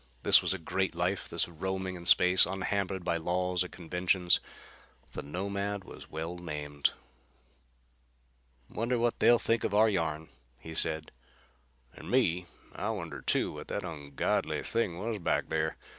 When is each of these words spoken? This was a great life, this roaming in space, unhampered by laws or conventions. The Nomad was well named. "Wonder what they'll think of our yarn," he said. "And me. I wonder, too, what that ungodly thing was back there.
This 0.23 0.41
was 0.41 0.51
a 0.51 0.57
great 0.57 0.95
life, 0.95 1.29
this 1.29 1.47
roaming 1.47 1.93
in 1.93 2.07
space, 2.07 2.47
unhampered 2.47 3.03
by 3.05 3.17
laws 3.17 3.63
or 3.63 3.67
conventions. 3.67 4.39
The 5.13 5.21
Nomad 5.21 5.83
was 5.83 6.09
well 6.09 6.39
named. 6.39 6.93
"Wonder 8.67 8.97
what 8.97 9.19
they'll 9.19 9.37
think 9.37 9.63
of 9.63 9.75
our 9.75 9.87
yarn," 9.89 10.29
he 10.57 10.73
said. 10.73 11.11
"And 11.93 12.09
me. 12.09 12.47
I 12.73 12.89
wonder, 12.89 13.21
too, 13.21 13.51
what 13.53 13.67
that 13.67 13.83
ungodly 13.83 14.63
thing 14.63 14.97
was 14.97 15.19
back 15.19 15.49
there. 15.49 15.77